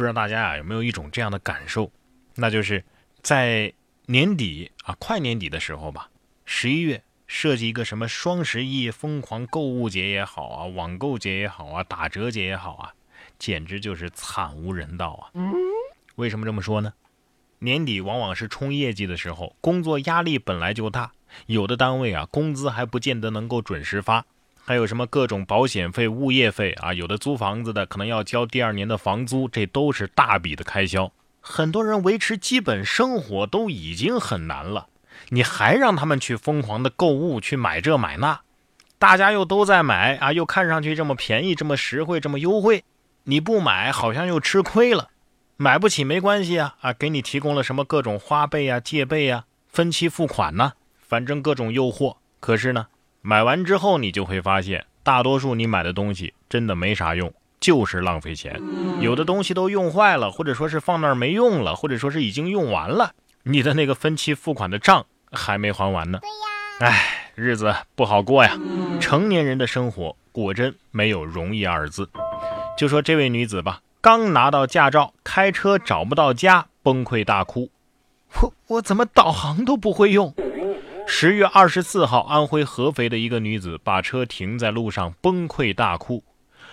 [0.00, 1.92] 不知道大家啊有没有一种这样的感受，
[2.34, 2.82] 那就是
[3.20, 3.70] 在
[4.06, 6.08] 年底啊，快年底的时候吧，
[6.46, 12.94] 十一月设计一个什么双十一疯狂购物节也好啊，网购节也好啊，打折节也好啊，
[13.38, 15.28] 简直就是惨无人道啊！
[16.16, 16.94] 为什么这么说呢？
[17.58, 21.12] 年底往往是冲业绩的时候，工作压力本来就大，
[21.44, 24.24] 有的单位啊，工资还不见得能够准时发。
[24.70, 26.94] 还有什么各种保险费、物业费啊？
[26.94, 31.10] 有的租房子的可能要交第二年的房租，这都是大笔的开销。
[31.40, 34.86] 很多人维持基本生活都已经很难了，
[35.30, 38.42] 你还让他们去疯狂的购物，去买这买那，
[38.96, 42.84] 大家又都在买啊，又看上去这么便宜、这么实惠、这么优惠，
[43.24, 45.08] 你不买好像又吃亏了。
[45.56, 52.18] 买不起没关系啊啊，给你提供了什么各种花呗啊、借呗啊、分期付款呢，反正各种诱惑。
[52.38, 52.86] 可是呢？
[53.22, 58.58] 买完之后，你就会发现，大多数你买的东西真的没啥用，就是浪费钱。
[59.00, 63.12] 有的东西都用坏了，或者说是放那儿没用了，或者说是已经用完了，
[63.42, 66.18] 你的那个分期付款的账还没还完呢。
[66.22, 68.58] 对呀，哎，日子不好过呀。
[69.00, 72.08] 成年人的生活果真没有容易二字。
[72.78, 77.70] 就说这位女子吧，刚拿到驾照，开车找不到家，崩溃大哭。
[78.40, 80.32] 我我怎么导航都不会用？
[81.12, 86.22] 十月二十四号，安徽合肥的一个女子把车停在路上，崩溃大哭：“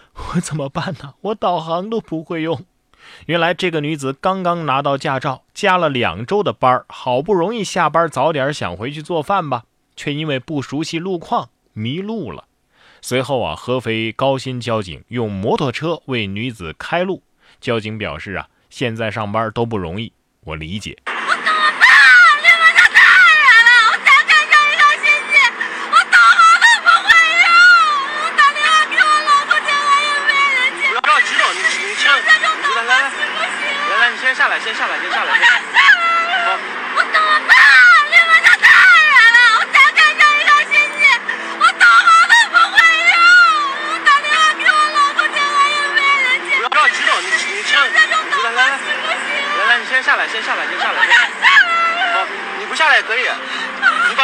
[0.14, 1.14] 我怎么办呢？
[1.20, 2.64] 我导航都不会用。”
[3.26, 9.64] 原来这个女子刚刚拿到驾照，加了两周的班好不容易下班早点想回去做饭吧，
[9.96, 12.44] 却因为不熟悉路况迷路了。
[13.02, 17.24] 随后啊，合肥高新交警用摩托车为女子开路。
[17.60, 20.12] 交警表示啊，现在上班都不容易，
[20.44, 20.96] 我理解。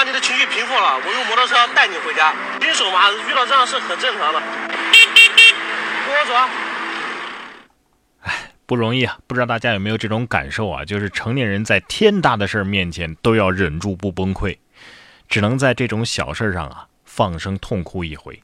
[0.06, 2.32] 你的情绪平复了，我用摩托车带你回家。
[2.60, 4.40] 新手嘛，遇到这样事很正常的。
[4.40, 6.32] 跟我走。
[8.66, 9.18] 不容易啊！
[9.26, 10.84] 不知道大家有没有这种感受啊？
[10.84, 14.58] 就是成年人在天大的事儿面前都要忍住不崩溃，
[15.28, 18.40] 只能在这种小事上啊放声痛哭一回。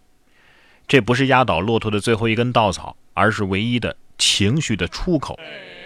[0.89, 5.37] 这不是压倒骆驼的最后一根稻草，而是唯一的情绪的出口。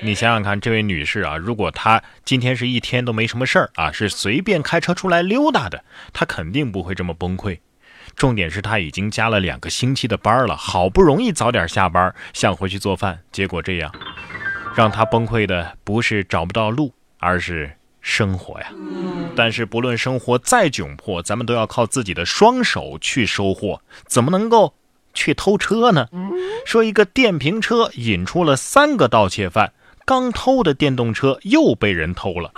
[0.03, 5.83] 你想想看，这位女士啊，如果她今天是一天都没什么事儿啊，是随便开车出来溜达的，
[6.13, 7.61] 她肯定不会这么崩溃。
[8.15, 13.91] 重点是她已经加了两个星期的班了，好不容易早点下班，想回去做饭，结果这样。
[14.75, 17.73] 让她崩溃的不是找不到路，而是
[18.03, 18.71] 生活呀。
[19.35, 24.75] 但是不论生活再窘迫，咱们都要靠自己的双手去收获，怎么能够
[25.17, 26.09] 去偷车呢？
[26.65, 29.73] 说一个电瓶车引出了三个盗窃犯，
[30.05, 32.53] 刚偷的电动车又被人偷了。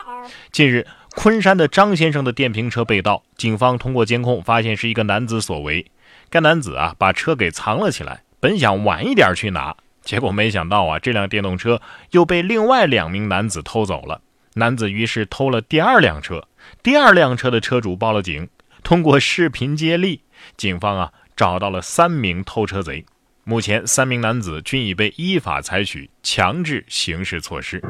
[0.52, 0.86] 近日，
[1.16, 5.86] 昆山的张先生的电瓶车被盗，警方通过监控发现是一个男子所为。
[6.28, 9.74] 该男子啊，把车给藏了起来，本想晚一点去拿。
[10.02, 11.80] 结果没想到啊，这辆电动车
[12.10, 14.20] 又被另外两名男子偷走了。
[14.54, 16.48] 男子于是偷了第二辆车，
[16.82, 18.48] 第二辆车的车主报了警。
[18.82, 20.22] 通过视频接力，
[20.56, 23.06] 警方啊找到了三名偷车贼。
[23.44, 27.80] 目前，三名男子均已被依法采取强制刑事措施。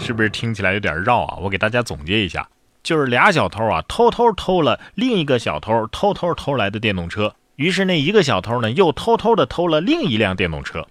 [0.00, 1.38] 是不是听起来有点绕啊？
[1.40, 2.48] 我给大家总结一下，
[2.82, 10.84] 就是俩小偷啊偷偷偷了另一个小偷偷偷偷来的电动车，于是那一个小偷呢又偷偷的偷了另一辆电动车。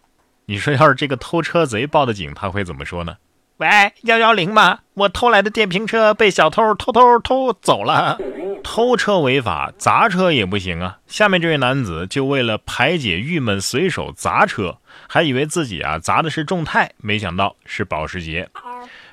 [0.45, 3.17] 你说，要是这个偷车贼报的警，他会怎么说呢？
[3.57, 3.67] 喂，
[4.03, 4.79] 幺幺零吗？
[4.93, 8.17] 我偷来的电瓶车被小偷偷偷偷走了。
[8.63, 10.99] 偷车违法，砸车也不行啊。
[11.07, 14.77] 下面这位男子就为了排解郁闷，随手砸车，
[15.07, 18.49] 还以为自己啊砸的是众泰，没想到是保时捷。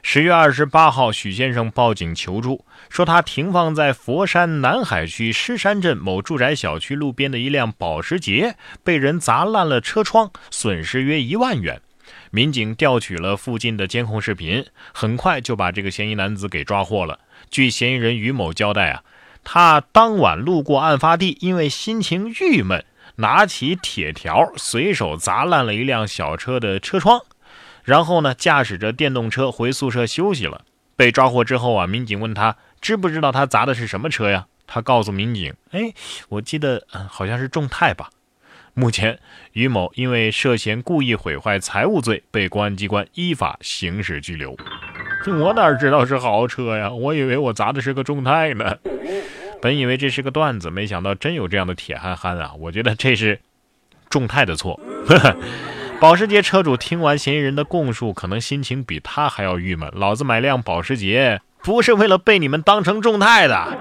[0.02, 11.80] 十月二十八号，许先生报警求助，说他停放在佛山南海区狮山镇某住宅小区路边的一辆保时捷被人砸烂了车窗，损失约一万元。
[12.30, 17.18] 民警调取了附近的监控视频，很快就把这个嫌疑男子给抓获了。
[17.50, 19.02] 据嫌疑人于某交代啊，
[19.50, 22.84] 他当晚路过案发地，因为心情郁闷，
[23.16, 27.22] 拿起铁条随手砸烂了一辆小车的车窗。
[27.82, 30.66] 然后呢，驾驶着电动车回宿舍休息了。
[30.96, 34.44] 被抓获之后啊，民警问他知不知道他砸的是什么车呀？
[34.66, 35.94] 他告诉民警：“哎，
[36.28, 38.10] 我记得好像是众泰吧。”
[38.74, 39.18] 目前，
[39.52, 44.54] 于某因为涉嫌故意毁坏财物罪，被公安机关依法刑事拘留。
[45.24, 46.90] 这我哪知道是豪车呀？
[46.90, 48.76] 我以为我砸的是个众泰呢。
[49.60, 52.52] 本以为这是个段子，没想到真有这样的铁憨憨啊！
[52.58, 53.40] 我觉得这是
[54.08, 54.78] 众泰的错。
[56.00, 59.90] 保时捷车主听完嫌疑人的供述，可能心情比他还要郁闷。
[59.94, 63.76] 老子买辆保时捷，不是为了被你们当成众泰的。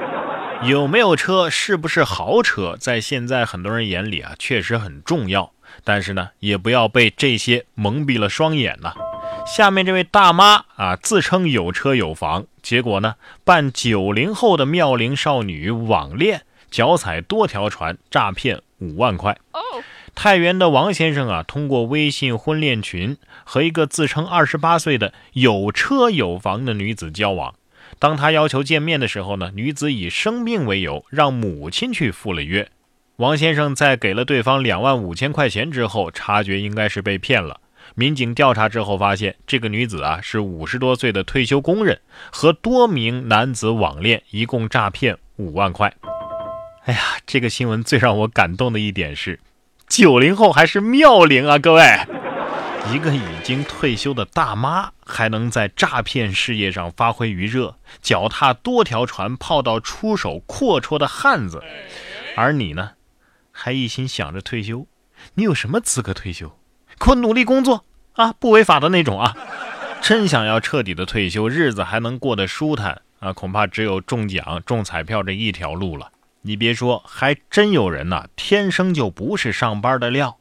[0.63, 5.51] 有没有车，是不是豪车，在现在很多人眼里啊，确实很重要。
[5.83, 8.95] 但是呢，也不要被这些蒙蔽了双眼呐。
[9.47, 13.15] 下面这位大妈啊，自称有车有房，结果呢，
[13.45, 19.37] 扮九零后的妙龄少女网恋，脚踩多条船，诈骗五万块。
[20.13, 27.55] 太原的王先生啊，通过微信婚恋群和一个自称二十八岁的有车有房的女子交往。
[27.99, 32.69] 当他要求见面的时候呢，女子以生病为由，让母亲去赴了约。
[33.15, 37.61] 王先生在给了对方两万五千块钱之后，察觉应该是被骗了。
[37.95, 41.99] 民警调查之后发现，这个女子啊是五十多岁的退休工人，
[42.31, 45.93] 和多名男子网恋，一共诈骗五万块。
[46.85, 49.39] 哎呀，这个新闻最让我感动的一点是。
[49.87, 51.83] 九零后还是妙龄啊，各位！
[52.93, 61.61] 一个已经退休的大妈，还能在诈骗事业上发挥余热，脚踏多条船，泡到出手阔绰的汉子。
[62.35, 62.91] 而你呢，
[63.51, 64.87] 还一心想着退休，
[65.33, 66.57] 你有什么资格退休？
[66.99, 69.35] 给我努力工作啊，不违法的那种啊！
[70.01, 76.09] 真想要彻底的退休，日子还能过得舒坦啊，恐怕只有中奖、中彩票这一条路了。
[76.41, 80.37] 你别说，还真有人呐，天生就不是上班的料。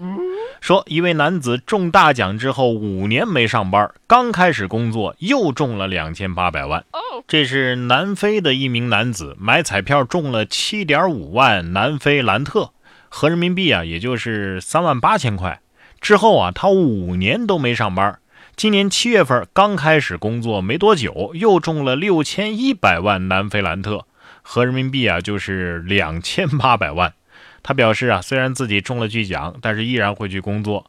[0.61, 6.85] 说一位男子中大奖之后五年没上班，刚开始工作又中了两千八百万。
[7.27, 12.71] 这是南非的一名男子买彩票中了七点五万南非兰特，
[13.09, 15.61] 合人民币啊，也就是三万八千块。
[16.07, 18.21] 之后啊，他五年都没上班，
[18.55, 24.07] 今年七月份刚开始工作没多久，又中了六千一百万南非兰特。
[24.41, 27.13] 合人民币啊，就是两千八百万。
[27.61, 30.89] 他表示啊，虽然自己中了巨奖，但是依然会去工作。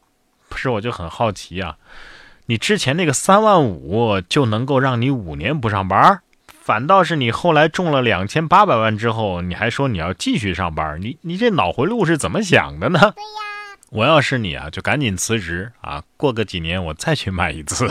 [0.49, 1.77] 不是，我就很好奇啊，
[2.45, 6.19] 你之前那个三万五就能够让你五年不上班，
[6.61, 12.99] 反倒是你后来中了两千八百万之后，你还说你要继续上班，你你这脑回路是怎么想的呢？
[12.99, 13.56] 对呀，
[13.89, 17.88] 我要是你啊，就赶紧辞职啊，过个几年我再去买一次。